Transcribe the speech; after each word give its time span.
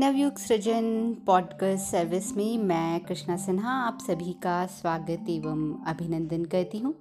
नवयुग 0.00 0.38
सृजन 0.38 1.16
podcast 1.26 1.90
service 1.90 2.36
में 2.36 2.58
मैं 2.58 3.00
कृष्णा 3.00 3.36
सिन्हा, 3.36 3.72
आप 3.72 3.98
सभी 4.00 4.32
का 4.32 4.66
स्वागत 4.66 5.26
एवं 5.28 5.84
अभिनंदन 5.86 6.44
करती 6.44 6.78
हूँ। 6.78 6.94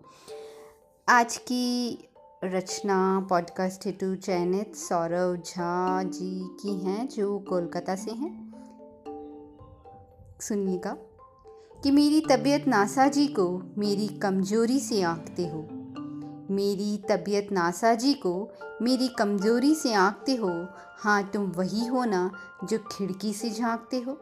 आज 1.10 1.38
की 1.38 1.97
रचना 2.44 3.28
पॉडकास्ट 3.29 3.85
हेतु 3.85 4.15
चयनित 4.15 4.76
सौरव 4.76 5.35
झा 5.35 6.04
जी 6.04 6.42
की 6.44 6.79
हैं, 6.85 7.08
जो 7.08 7.40
कोलकाता 7.40 7.96
से 7.96 8.12
हैं। 8.12 8.54
सुनिएगा 10.42 10.97
कि 11.84 11.92
मेरी 11.92 12.22
तबीयत 12.22 12.68
नासा 12.68 13.08
जी 13.08 13.28
को 13.28 13.74
मेरी 13.78 14.08
कमज़ोरी 14.08 14.79
से 14.79 15.02
आंकते 15.02 15.47
हो। 15.47 15.79
मेरी 16.52 17.04
तबीयत 17.09 17.48
नासाजी 17.52 18.13
को 18.13 18.50
मेरी 18.82 19.08
कमज़ोरी 19.08 19.76
से 19.76 19.94
आंकते 19.94 20.36
हो। 20.36 20.68
हाँ 20.98 21.23
तुम 21.23 21.44
वही 21.44 21.88
हो 21.88 22.06
ना 22.06 22.32
जो 22.64 22.78
खिड़की 22.78 23.34
से 23.34 23.50
झांकते 23.50 24.00
हो। 24.00 24.18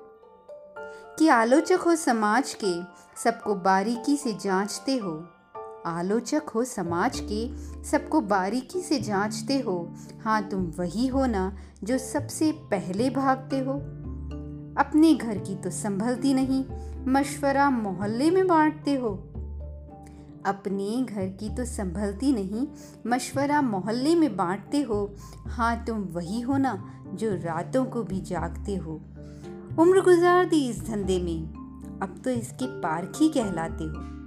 कि 1.19 1.27
आलोचक 1.27 1.79
हो 1.85 1.95
समाज 1.95 2.57
के, 2.63 2.83
सबको 3.23 3.55
बारीकी 3.55 4.17
से 4.17 4.33
जांचते 4.33 4.95
हो। 4.97 5.27
आलोचक 5.85 6.41
हो 6.55 6.63
समाज 6.63 7.19
के, 7.31 7.55
सबको 7.83 8.21
बारीकी 8.21 8.81
से 8.81 8.99
जांचते 8.99 9.59
हो। 9.59 9.93
हाँ 10.23 10.49
तुम 10.49 10.63
वही 10.63 11.07
हो 11.07 11.25
ना 11.25 11.57
जो 11.83 11.97
सबसे 11.97 12.51
पहले 12.51 13.09
भागते 13.09 13.59
हो। 13.59 13.73
अपने 14.77 15.13
घर 15.13 15.37
की 15.37 15.55
तो 15.55 15.69
संभलती 15.69 16.33
नहीं, 16.33 16.65
मशवरा 17.07 17.69
मोहल्ले 17.69 18.31
में 18.31 18.47
बांटते 18.47 18.93
हो। 18.95 19.29
अपने 20.47 21.03
घर 21.03 21.27
की 21.27 21.49
तो 21.55 21.65
संभलती 21.65 22.31
नहीं, 22.33 22.67
मशवरा 23.07 23.61
मोहल्ले 23.61 24.15
में 24.15 24.35
बांटते 24.37 24.81
हो। 24.81 25.15
हाँ 25.47 25.85
तुम 25.85 25.99
वही 25.99 26.41
हो 26.41 26.57
ना, 26.57 27.03
जो 27.13 27.33
रातों 27.33 27.85
को 27.85 28.03
भी 28.03 28.21
जागते 28.21 28.75
हो। 28.75 29.01
उम्र 29.79 30.01
गुजार 30.01 30.45
दी 30.45 30.69
इस 30.69 30.83
धंधे 30.83 31.19
में। 31.19 31.57
अब 32.03 32.21
तो 32.23 32.29
इसके 32.29 32.65
पारखी 32.79 33.29
कहलाते 33.29 33.83
हो। 33.83 34.17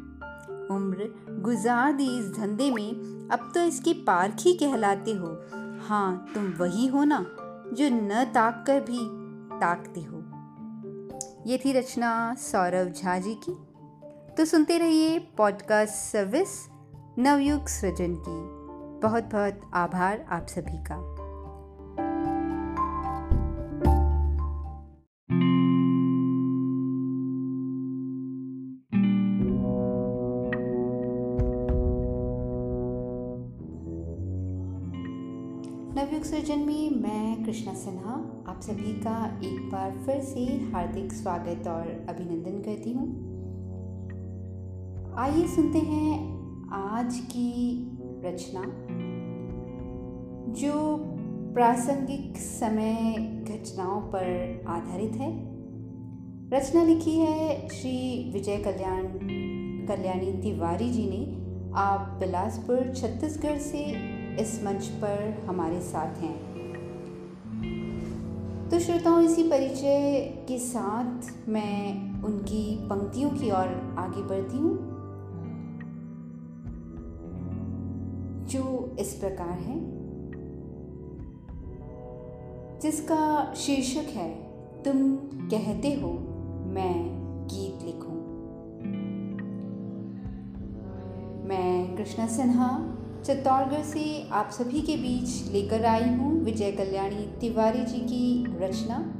उम्र 0.76 1.24
गुजार 1.42 1.92
दी 1.92 2.18
इस 2.18 2.26
धंधे 2.36 2.70
में, 2.70 2.90
अब 3.32 3.50
तो 3.54 3.60
इसके 3.60 3.92
पारखी 3.92 4.52
कहलाते 4.52 5.12
हो। 5.12 5.26
हाँ 5.88 6.26
तुम 6.34 6.44
वही 6.44 6.86
हो 6.86 7.04
ना, 7.04 7.18
जो 7.72 7.88
न 7.90 8.24
ताक 8.34 8.64
कर 8.66 8.80
भी 8.80 9.00
ताकते 9.60 10.00
हो। 10.00 10.16
ये 11.46 11.58
थी 11.58 11.72
रचना 11.72 12.34
सौरभ 12.34 12.92
झा 12.92 13.18
जी 13.18 13.34
की। 13.34 13.69
तो 14.36 14.44
सुनते 14.44 14.78
रहिए 14.78 15.18
पॉडकास्ट 15.18 15.94
सर्विस 15.94 16.48
नवयुग 17.18 17.66
सृजन 17.66 18.14
की। 18.14 18.60
बहुत 19.02 19.24
बहुत 19.24 19.60
आभार 19.74 20.26
आप 20.30 20.46
सभी 20.46 20.78
का। 20.84 20.96
नवयुग 35.94 36.22
सृजन 36.22 36.58
में 36.58 36.90
मैं 36.90 37.44
कृष्णा 37.44 37.74
सिन्हा, 37.74 38.44
आप 38.48 38.60
सभी 38.62 38.92
का 38.92 39.40
एक 39.44 39.70
बार 39.72 39.90
फिर 40.06 40.20
से 40.20 40.46
हार्दिक 40.72 41.12
स्वागत 41.12 41.68
और 41.68 42.06
अभिनंदन 42.08 42.62
करती 42.62 42.92
हूँ। 42.92 43.29
आइए 45.20 45.46
सुनते 45.46 45.78
हैं 45.78 46.12
आज 46.72 47.18
की 47.18 47.74
रचना, 48.24 48.60
जो 50.52 50.96
प्रासंगिक 51.54 52.36
समय 52.36 53.12
घटनाओं 53.48 54.00
पर 54.00 54.64
आधारित 54.68 55.12
है। 55.12 55.30
रचना 56.52 56.82
लिखी 56.82 57.18
है 57.18 57.68
श्री 57.68 58.30
विजय 58.32 58.56
कल्याण, 58.56 59.02
कल्याणी 59.86 60.32
तिवारी 60.32 60.90
जी 60.90 61.08
ने। 61.10 61.36
आप 61.76 62.00
बिलासपुर, 62.00 62.92
छत्तीसगढ़ 62.96 63.58
से 63.58 63.84
इस 64.42 64.64
मंच 64.64 64.86
पर 64.86 65.44
हमारे 65.46 65.80
साथ 65.80 66.18
हैं। 66.18 66.38
तो 68.68 68.78
श्रोताओं, 68.78 69.22
इसी 69.22 69.42
परिचय 69.42 70.20
के 70.48 70.58
साथ 70.58 71.48
मैं 71.48 72.02
उनकी 72.22 72.78
पंक्तियों 72.82 73.30
की 73.30 73.50
ओर 73.50 73.96
आगे 73.98 74.22
बढ़ती 74.22 74.56
हूँ। 74.56 74.89
जो 78.50 78.96
इस 78.98 79.12
प्रकार 79.12 79.48
है, 79.48 79.80
जिसका 82.80 83.54
शीर्षक 83.56 84.08
है, 84.08 84.34
तुम 84.82 85.16
कहते 85.48 85.94
हो, 85.94 86.08
मैं 86.66 86.94
गीत 87.46 87.84
लिखूं। 87.84 88.10
मैं 91.48 91.96
कृष्णा 91.96 92.26
सिन्हा, 92.26 92.96
चित्तौड़गढ़ 93.26 93.82
से 93.82 94.28
आप 94.28 94.50
सभी 94.50 94.80
के 94.80 94.96
बीच 94.96 95.52
लेकर 95.52 95.84
आई 95.84 96.08
हूँ 96.08 96.44
विजय 96.44 96.72
कल्याणी 96.72 97.38
तिवारी 97.40 97.84
जी 97.84 97.98
की 97.98 98.44
रचना, 98.58 99.14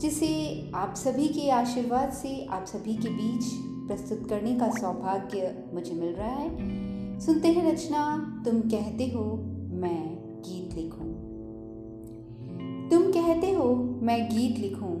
जिसे 0.00 0.70
आप 0.74 0.94
सभी 0.94 1.28
के 1.28 1.50
आशीर्वाद 1.50 2.12
से 2.12 2.46
आप 2.50 2.64
सभी 2.64 2.94
के 2.94 3.08
बीच 3.08 3.44
प्रस्तुत 3.88 4.28
करने 4.30 4.54
का 4.54 4.70
सौभाग्य 4.70 5.64
मुझे 5.74 5.94
मिल 5.94 6.12
रहा 6.14 6.30
है। 6.30 6.87
सुनते 7.18 7.48
हैं 7.48 7.72
रचना, 7.72 8.02
तुम 8.44 8.60
कहते 8.60 9.04
हो 9.04 9.24
मैं 9.80 10.02
गीत 10.40 10.74
लिखूं। 10.74 11.08
तुम 12.90 13.10
कहते 13.12 13.50
हो 13.52 13.74
मैं 14.02 14.18
गीत 14.28 14.58
लिखूं, 14.58 14.94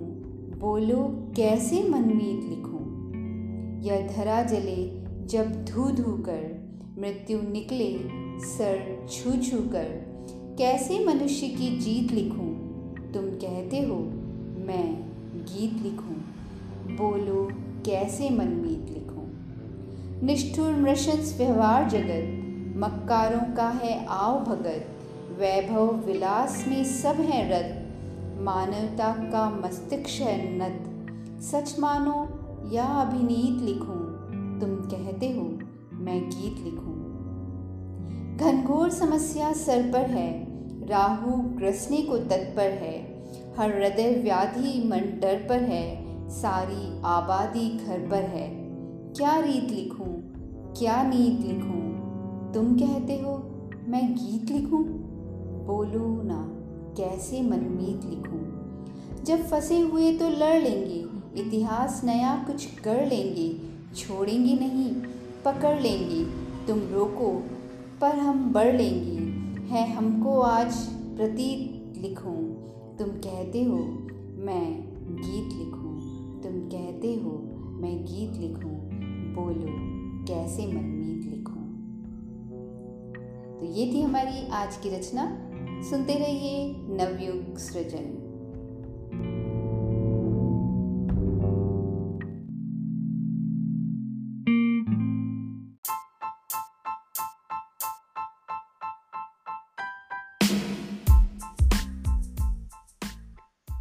बोलो 0.58 0.96
कैसे 1.36 1.82
मनमीत 1.88 2.44
लिखूं। 2.44 2.82
यह 3.82 4.06
धरा 4.06 4.42
जले 4.42 5.04
जब 5.26 5.64
धू 5.64 5.90
धू 5.92 6.12
कर, 6.22 6.42
मृत्यु 6.98 7.40
निकले 7.42 7.90
सर 8.46 9.06
छू 9.10 9.32
छू 9.40 9.58
कर। 9.58 9.88
कैसे 10.58 11.04
मनुष्य 11.04 11.48
की 11.48 11.76
जीत 11.78 12.12
लिखूं, 12.12 12.52
तुम 13.12 13.24
कहते 13.38 13.82
हो 13.82 13.96
मैं 14.66 14.86
गीत 15.44 15.82
लिखूं, 15.82 16.16
बोलो 16.96 17.48
कैसे 17.86 18.30
मनमीत 18.30 18.90
लिखूं। 18.90 19.07
निष्ठुर 20.22 20.72
मृशंस 20.72 21.34
व्यवहार 21.38 21.90
जगत, 21.90 22.44
मक्कारों 22.76 23.56
का 23.56 23.68
है 23.68 24.06
आओ 24.06 24.40
भगत, 24.40 24.86
वैभव 25.38 25.94
विलास 26.06 26.64
में 26.68 26.84
सब 26.84 27.14
है 27.14 27.48
रत 27.48 27.84
मानवता 28.40 29.12
का 29.18 29.50
मस्तिष्क 29.50 30.22
है 30.22 30.58
नत। 30.58 31.42
सच 31.42 31.78
मानो, 31.78 32.28
या 32.72 32.84
अभिनीत 32.84 33.62
लिखूं, 33.62 34.00
तुम 34.60 34.70
कहते 34.70 35.30
हो, 35.30 35.58
मैं 35.92 36.30
गीत 36.30 36.64
लिखूं। 36.64 36.98
घनघोर 38.36 38.90
समस्या 38.90 39.52
सर 39.52 39.82
पर 39.92 40.10
है, 40.10 40.46
राहु 40.86 41.30
ग्रसने 41.30 42.02
को 42.02 42.18
तत्पर 42.18 42.70
है, 42.70 43.24
हर 43.58 43.76
हृदय 43.76 44.20
व्याधि 44.22 44.82
मन 44.86 45.20
डर 45.20 45.46
पर 45.48 45.62
है, 45.62 46.04
सारी 46.30 47.02
आबादी 47.04 47.78
घर 47.86 47.98
पर 47.98 48.22
है। 48.22 48.67
क्या 49.18 49.38
रीत 49.38 49.70
लिखूं? 49.70 50.12
क्या 50.72 51.02
नीत 51.02 51.40
लिखूं? 51.40 51.82
तुम 52.52 52.78
कहते 52.78 53.12
हो, 53.12 53.50
मैं 53.88 54.14
गीत 54.14 54.50
लिखूं? 54.50 54.84
बोलो 55.66 56.22
ना, 56.22 56.48
कैसे 56.96 57.42
मनमीत 57.42 58.04
लिखूं? 58.04 58.42
जब 59.24 59.38
फंसे 59.38 59.80
हुए 59.80 60.12
तो 60.12 60.28
लड़ 60.28 60.62
लेंगे, 60.62 61.06
इतिहास 61.42 62.02
नया 62.04 62.44
कुछ 62.46 62.80
कर 62.80 63.06
लेंगे, 63.06 63.56
छोड़ेंगे 63.94 64.54
नहीं, 64.54 64.92
पकड़ 65.44 65.80
लेंगे, 65.80 66.24
तुम 66.66 66.78
रोको, 66.78 67.42
पर 68.00 68.18
हम 68.18 68.52
बढ़ 68.52 68.76
लेंगे, 68.76 69.16
है 69.60 69.92
हमको 69.92 70.40
आज 70.40 70.76
प्रतीत 70.86 71.94
लिखूं। 72.02 72.54
तुम 72.96 73.08
कहते 73.08 73.64
हो, 73.64 73.76
मैं 74.36 74.82
गीत 75.10 75.52
लिखूं। 75.52 75.98
तुम 76.42 76.52
कहते 76.52 77.14
हो, 77.14 77.30
मैं 77.80 78.04
गीत 78.04 78.40
लिखूं। 78.40 79.07
बोलो, 79.38 79.66
कैसे 80.26 80.66
मनमीत 80.66 81.24
लिखूं। 81.24 81.62
तो 83.58 83.66
ये 83.66 83.92
थी 83.92 84.02
हमारी 84.02 84.48
आज 84.48 84.76
की 84.76 84.88
रचना। 84.88 85.50
सुनते 85.90 86.14
रहिए 86.14 86.76
नवयुग 86.76 87.58
सृजन। 87.58 88.27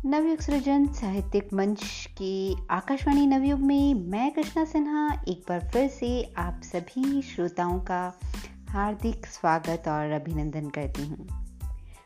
नवयुग 0.07 0.39
सृजन 0.39 0.88
साहित्यिक 0.88 1.54
मंच 1.54 2.07
के 2.18 2.54
आकाशवाणी 2.69 3.27
नवयुग 3.27 3.59
में 3.59 3.94
मैं 3.94 4.31
कृष्णा 4.31 4.65
सिन्हा, 4.65 5.24
एक 5.27 5.45
बार 5.50 5.69
फिर 5.74 5.89
से 5.89 6.33
आप 6.38 6.62
सभी 6.63 7.21
श्रोताओं 7.21 7.80
का 7.80 8.19
हार्दिक 8.69 9.25
स्वागत 9.25 9.83
और 9.88 10.12
अभिनंदन 10.12 10.69
करती 10.69 11.07
हूँ। 11.07 11.27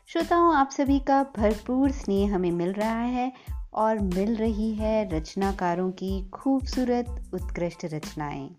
श्रोताओं, 0.06 0.54
आप 0.54 0.70
सभी 0.70 0.98
का 0.98 1.26
भरपूर 1.36 1.90
स्नेह 1.90 2.34
हमें 2.34 2.50
मिल 2.50 2.72
रहा 2.72 3.02
है 3.02 3.32
और 3.74 3.98
मिल 3.98 4.36
रही 4.36 4.74
है 4.74 5.10
रचनाकारों 5.10 5.90
की 5.90 6.28
खूबसूरत, 6.28 7.30
उत्कृष्ट 7.34 7.84
रचनाएँ। 7.84 8.50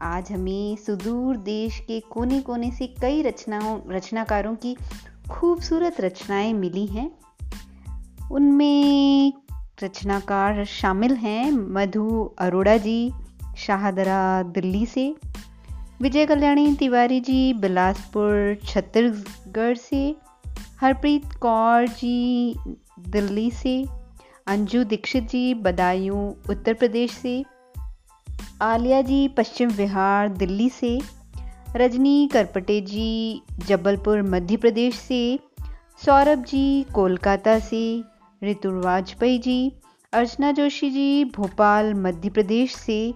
आज 0.00 0.32
हमें 0.32 0.76
सुदूर 0.76 1.36
देश 1.36 1.78
के 1.78 2.00
कोने 2.00 2.40
कोने 2.40 2.70
से 2.70 2.86
कई 2.86 3.22
रचनाओं, 3.22 3.80
रचनाकारों 3.88 4.54
की 4.54 4.76
खूबसूरत 5.30 6.00
रचनाएँ 6.00 6.52
मिली 6.52 6.86
हैं। 6.86 7.18
उनमें 8.30 9.32
रचनाकार 9.82 10.64
शामिल 10.64 11.14
हैं 11.14 11.50
मधु 11.50 12.34
अरोड़ा 12.38 12.76
जी, 12.76 13.12
शाहदरा 13.56 14.42
दिल्ली 14.42 14.86
से, 14.86 15.14
विजय 16.02 16.26
कल्याणी 16.26 16.74
तिवारी 16.74 17.20
जी 17.20 17.52
बिलासपुर 17.52 18.58
छत्तीसगढ़ 18.64 19.76
से, 19.76 20.16
हरप्रीत 20.80 21.32
कौर 21.32 21.86
जी 21.86 22.54
दिल्ली 23.00 23.50
से, 23.50 23.84
अंजू 24.46 24.84
दीक्षित 24.84 25.28
जी 25.28 25.54
बदायूं, 25.54 26.34
उत्तर 26.50 26.74
प्रदेश 26.74 27.10
से, 27.10 27.44
आलिया 28.62 29.02
जी 29.02 29.28
पश्चिम 29.28 29.70
बिहार 29.70 30.28
दिल्ली 30.28 30.68
से, 30.68 31.00
रजनी 31.76 32.28
करपटे 32.32 32.80
जी 32.80 33.42
जबलपुर 33.66 34.22
मध्य 34.22 34.56
प्रदेश 34.56 34.94
से, 34.94 35.38
सौरभ 36.04 36.44
जी 36.44 36.86
कोलकाता 36.94 37.58
से 37.58 38.02
ऋतु 38.44 38.80
वाजपेयी 38.80 39.38
जी 39.38 39.72
अर्चना 40.12 40.52
जोशी 40.52 40.90
जी, 40.90 41.24
भोपाल, 41.24 41.94
मध्य 41.94 42.30
प्रदेश 42.30 42.74
से, 42.74 43.14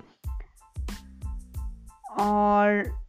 और 2.21 3.01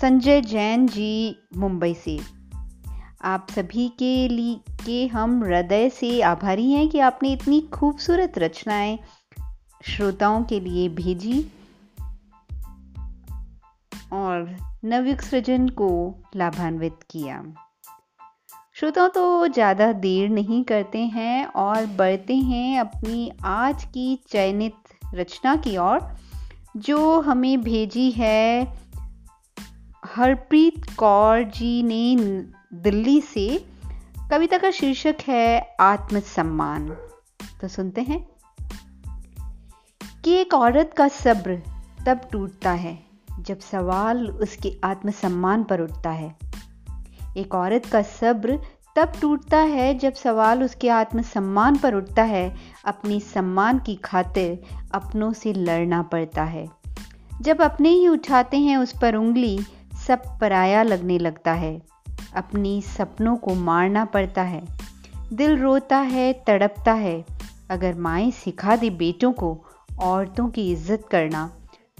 संजय 0.00 0.40
जैन 0.40 0.86
जी, 0.86 1.36
मुंबई 1.56 1.94
से। 1.94 2.20
आप 3.22 3.46
सभी 3.50 3.88
के 3.88 4.28
लिए 4.28 4.60
के 4.86 5.06
हम 5.06 5.44
हृदय 5.44 5.90
से 5.90 6.22
आभारी 6.22 6.72
हैं 6.72 6.88
कि 6.88 6.98
आपने 6.98 7.32
इतनी 7.32 7.60
खूबसूरत 7.60 8.32
रचनाएँ 8.38 8.98
श्रोताओं 9.82 10.44
के 10.44 10.60
लिए 10.60 10.88
भेजी 10.88 11.52
और 14.12 14.56
नवयुग 14.84 15.18
सृजन 15.18 15.68
को 15.68 16.14
लाभान्वित 16.36 16.96
किया। 17.10 17.54
श्रोताओं 18.80 19.08
तो 19.08 19.48
ज़्यादा 19.48 19.92
देर 19.92 20.28
नहीं 20.28 20.64
करते 20.64 20.98
हैं 20.98 21.46
और 21.46 21.86
बढ़ते 21.86 22.36
हैं 22.36 22.80
अपनी 22.80 23.32
आज 23.44 23.84
की 23.84 24.24
चयनित 24.28 24.74
रचना 25.14 25.56
की 25.56 25.76
ओर, 25.76 26.16
जो 26.76 27.20
हमें 27.20 27.62
भेजी 27.62 28.10
है 28.10 28.78
हरप्रीत 30.04 30.96
कौर 30.96 31.42
जी 31.42 31.82
ने 31.82 32.16
दिल्ली 32.76 33.20
से। 33.20 33.66
कविता 34.30 34.58
का 34.58 34.70
शीर्षक 34.70 35.16
है 35.28 35.76
आत्मसम्मान। 35.80 36.88
तो 37.60 37.68
सुनते 37.68 38.00
हैं। 38.00 38.28
कि 40.24 40.30
एक 40.30 40.54
औरत 40.54 40.94
का 40.96 41.08
सब्र 41.08 41.62
तब 42.06 42.20
टूटता 42.32 42.70
है 42.70 43.02
जब 43.40 43.58
सवाल 43.58 44.30
उसके 44.30 44.76
आत्मसम्मान 44.84 45.64
पर 45.64 45.80
उठता 45.80 46.10
है। 46.10 46.49
एक 47.36 47.54
औरत 47.54 47.86
का 47.86 48.02
सब्र 48.02 48.58
तब 48.96 49.12
टूटता 49.20 49.58
है 49.58 49.98
जब 49.98 50.12
सवाल 50.12 50.62
उसके 50.64 50.88
आत्मसम्मान 50.88 51.76
पर 51.76 51.94
उठता 51.94 52.22
है, 52.22 52.54
अपनी 52.84 53.20
सम्मान 53.20 53.78
की 53.78 53.94
खातिर 53.94 54.62
अपनों 54.94 55.32
से 55.32 55.52
लड़ना 55.52 56.02
पड़ता 56.02 56.44
है। 56.44 56.66
जब 57.42 57.62
अपने 57.62 57.88
ही 57.88 58.08
उठाते 58.08 58.56
हैं 58.56 58.76
उस 58.76 58.92
पर 59.02 59.14
उंगली, 59.14 59.58
सब 60.06 60.22
पराया 60.40 60.82
लगने 60.82 61.18
लगता 61.18 61.52
है। 61.52 61.80
अपनी 62.36 62.80
सपनों 62.82 63.36
को 63.36 63.54
मारना 63.54 64.04
पड़ता 64.04 64.42
है। 64.42 64.62
दिल 65.32 65.56
रोता 65.56 65.96
है, 65.96 66.32
तड़पता 66.46 66.92
है। 66.92 67.24
अगर 67.70 67.94
माएँ 67.94 68.30
सिखा 68.30 68.76
दे 68.76 68.90
बेटों 68.90 69.32
को 69.32 69.58
औरतों 70.00 70.48
की 70.48 70.70
इज़्ज़त 70.72 71.08
करना 71.10 71.50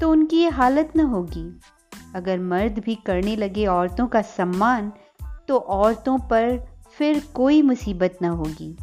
तो 0.00 0.10
उनकी 0.10 0.36
ये 0.36 0.48
हालत 0.48 0.92
न 0.96 1.00
होगी। 1.00 1.60
अगर 2.14 2.38
मर्द 2.38 2.78
भी 2.78 2.94
करने 2.94 3.36
लगे 3.36 3.66
औरतों 3.66 4.06
का 4.06 4.22
सम्मान 4.22 4.92
तो 5.50 5.56
औरतों 5.56 6.18
पर 6.18 6.58
फिर 6.98 7.20
कोई 7.34 7.62
मुसीबत 7.62 8.18
न 8.22 8.24
होगी। 8.24 8.76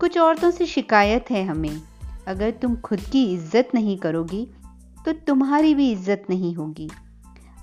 कुछ 0.00 0.18
औरतों 0.18 0.50
से 0.50 0.66
शिकायत 0.66 1.30
है 1.30 1.44
हमें। 1.44 1.80
अगर 2.28 2.50
तुम 2.50 2.74
खुद 2.76 3.00
की 3.00 3.22
इज़्ज़त 3.34 3.68
नहीं 3.74 3.96
करोगी 3.98 4.44
तो 5.04 5.12
तुम्हारी 5.12 5.74
भी 5.74 5.90
इज़्ज़त 5.92 6.26
नहीं 6.30 6.54
होगी। 6.54 6.90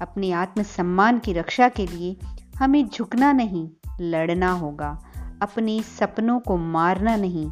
अपने 0.01 0.31
आत्मसम्मान 0.31 1.19
की 1.19 1.34
रक्षा 1.34 1.69
के 1.69 1.86
लिए 1.88 2.16
हमें 2.57 2.88
झुकना 2.88 3.31
नहीं, 3.31 3.68
लड़ना 4.01 4.52
होगा। 4.52 4.90
अपने 5.42 5.81
सपनों 5.81 6.40
को 6.40 6.57
मारना 6.57 7.16
नहीं, 7.16 7.50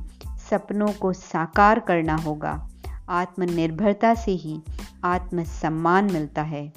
सपनों 0.50 0.92
को 0.92 1.14
साकार 1.14 1.80
करना 1.80 2.16
होगा। 2.16 2.60
आत्मनिर्भरता 3.10 4.14
से 4.16 4.32
ही 4.32 4.62
आत्मसम्मान 5.06 6.12
मिलता 6.12 6.42
है। 6.42 6.72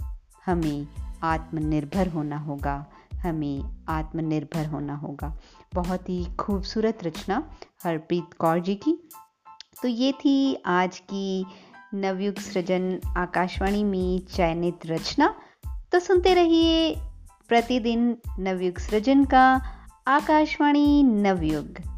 हमें 0.46 0.86
आत्मनिर्भर 1.22 2.08
होना 2.08 2.38
होगा। 2.38 2.84
हमें 3.22 3.86
आत्मनिर्भर 3.88 4.66
होना 4.66 4.94
होगा। 4.96 5.38
बहुत 5.74 6.08
ही 6.08 6.24
खूबसूरत 6.40 6.98
रचना 7.04 7.50
हरप्रीत 7.84 8.34
कौर 8.38 8.58
जी 8.58 8.74
की। 8.74 9.08
तो 9.82 9.88
ये 9.88 10.12
थी 10.12 10.62
आज 10.66 10.98
की 10.98 11.46
नवयुग 11.94 12.34
सृजन 12.34 13.00
आकाशवाणी 13.16 13.84
में 13.84 14.18
चयनित 14.18 14.86
रचना। 14.86 15.34
तो 15.92 15.98
सुनते 15.98 16.34
रहिए 16.34 16.94
प्रतिदिन 17.48 18.18
नवयुग 18.38 18.78
सृजन 18.78 19.24
का 19.24 19.62
आकाशवाणी 20.06 21.02
नवयुग। 21.02 21.89